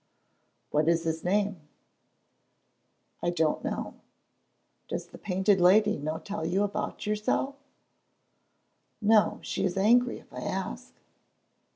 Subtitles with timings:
[0.71, 1.61] "What was his name?"
[3.21, 3.93] "I don't know."
[4.87, 7.55] "Does the Painted Lady no tell you about yoursel'?"
[8.99, 10.91] "No, she is angry if I ask."